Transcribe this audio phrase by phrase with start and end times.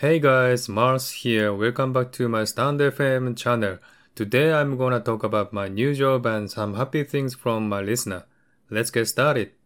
[0.00, 1.52] Hey guys, Mars here.
[1.52, 3.78] Welcome back to my Stand FM channel.
[4.14, 8.22] Today I'm gonna talk about my new job and some happy things from my listener.
[8.70, 9.58] Let's get started.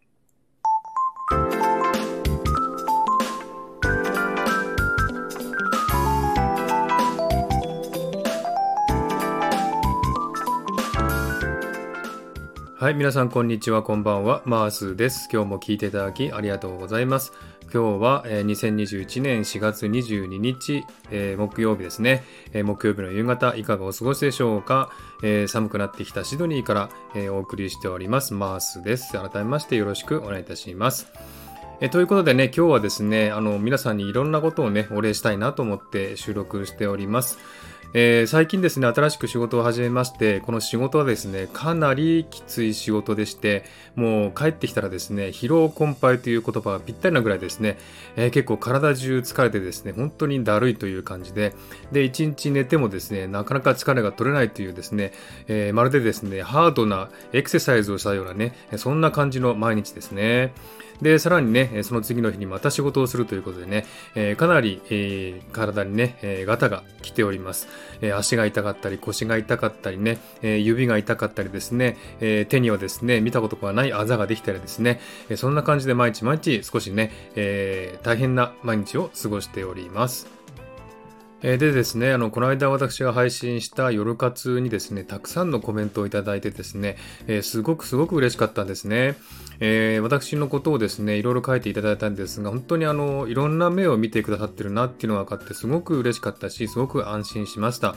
[12.83, 15.29] はい、皆さんこんにちは、こんばんは、マースです。
[15.33, 17.33] 今日も聞いていただきありがとうございます。
[17.73, 24.93] 今日は、えー、2021年4月22日、えー、木曜日ですね、えー、木曜日の夕方いかがお過ごしでしょうか、
[25.23, 29.13] えー、寒くなってきたシドニーから、えー、お送りしております、マースです。
[29.13, 31.11] 改めましてよろしくお願いいたします。
[31.81, 37.39] えということでね、今日はですね、あの、皆さんにいろんなことをね、お礼したいなと思って収録しております。
[37.95, 43.65] えー、最近ですね、新しく仕事を始めまして、この仕事はですね、かなりきつい仕事でして、
[43.97, 47.77] もう帰ってきたらですね、疲労困憊という言葉がぴったりなぐらいですね、
[48.17, 51.55] えー、結構体中疲れてですね、本当にだるいという感じで、
[51.93, 55.13] で、一日寝てもですね、なかなか疲れが取れないというですね、
[55.47, 60.55] えー、まるでですね、ハードなエクササイズをしたようなね、そんな感じの毎日ですね。
[61.03, 67.67] で、さらにね、その次の日にまた仕事をするということでね、え、かなり、え、体にね、えー、ガタが来ております、
[68.01, 80.42] え足が痛かったり、腰が痛かったりね、え指が痛かったりですね、え手にはですね、見たことがないあざができたりですね、えそんな感じで毎日毎日少しね、え大変な毎日を過ごしております。
[81.43, 89.17] でですね、あの、この間私が配信した夜活にですね、たくさんのコメントをいただいてですね、えー、すごくすごく嬉しかったんですね。
[89.59, 97.97] えー、私のことをですね、いろいろ書いていただいたんですが、本当にあの、いろんな目を見てくださってるなっていうのが分かって、すごく嬉しかったし、すごく安心しました。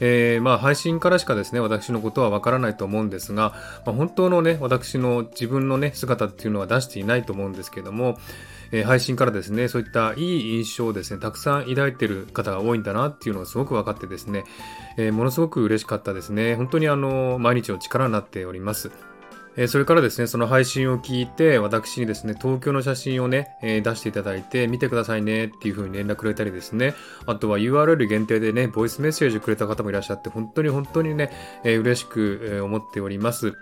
[0.00, 3.54] えー、まあ、配信からしかですね、私のことはわからないと思うんですが、
[3.86, 8.18] まあ、本当のね、私の自分のね、姿っていうのは出していないと思うんですけども、
[8.72, 14.44] え配信からですね、そういったいい印象をですね、たくさん抱いている方が多いんだなっていうのがすごく分かってですね、
[14.96, 16.56] えー、ものすごく嬉しかったですね。
[16.56, 18.90] 本当にあの、毎日の力になっております。
[19.54, 26.94] えそれからですね、その配信を聞いて、私にですね、東京の写真をね、え出していただいて、見てくださいねっていう風に連絡くれたりですね、
[27.26, 31.30] あとは URL 限定でね、ボイスメッセージくれた方もいらっしゃって、本当に本当にね、
[31.64, 33.52] え嬉しく、思っております。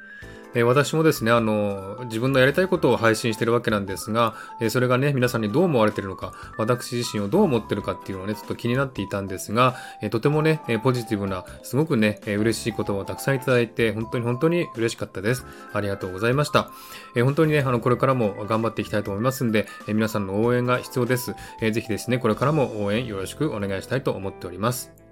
[0.54, 15.46] え私もですね、あの、自分のやりたいことを配信してるわけなんですが、えそれがね、皆さんにどう思われてるのか、私自身をどう思ってるかっていうのをね、ちょっと気になっていたんですが、えとてもね、えポジティブな、すごくね、え嬉しいことをたくさんいただいて、本当に本当に嬉しかったです。
[15.72, 16.70] ありがとうございました。
[17.14, 21.34] え本当にね、あの、これからも頑張っていきたいと思いますんで、え皆さんの応援が必要です。
[21.60, 25.09] えぜひですね、これからも応援よろしくお願いしたいと思っております。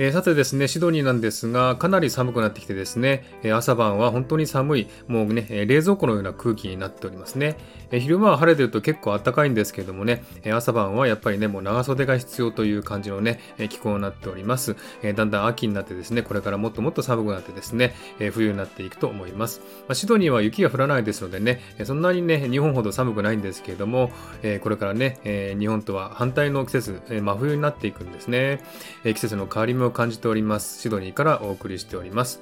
[0.00, 7.56] えー、さてですね、シドニーなんですが、かなり寒くなってきてですね、えー、朝晩は本当に寒い、もうねえ、冷蔵庫のような空気になっておりますね。
[7.90, 19.60] えー、昼間は晴れてると結構暖かいんですけどもね、え朝晩はやっぱりね、もう長袖が必要という感じのね、え気候になっております、えだんだん秋になってですね、これからもっともっと寒くなってですね、え冬になっていくと思います。
[19.88, 24.12] まあ、シドニーは雪が降らないですのでね、そんなにね、日本ほど寒くないんですけれども、
[24.44, 28.62] えこれからね、え日本とは反対の季節、え真冬になっていくんですね。
[29.02, 30.80] え季節の変わり目を感じております。
[30.80, 32.40] シドニーからお送りしております。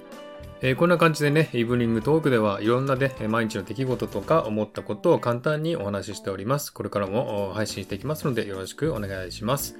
[0.62, 6.72] えー、こんな感じでね、イブニングトークではいろんなね、毎日の出来事とか思ったことを簡単にお話ししております。
[6.72, 9.76] これからも配信していきますのでよろしくお願いします。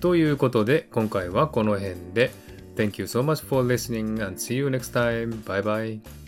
[0.00, 2.30] ということで、今回はこの辺で。
[2.76, 5.42] Thank you so much for listening and see you next time.
[5.42, 6.27] Bye bye.